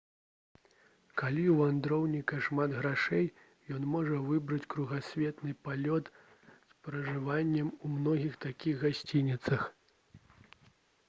калі 1.21 1.41
ў 1.49 1.57
вандроўніка 1.59 2.39
шмат 2.45 2.71
грошай 2.77 3.27
ён 3.75 3.85
можа 3.97 4.17
выбраць 4.31 4.67
кругасветны 4.75 5.53
палёт 5.69 6.11
з 6.47 6.73
пражываннем 6.89 7.71
у 7.85 7.93
многіх 7.99 8.41
такіх 8.49 8.83
гасцініцах 8.89 9.71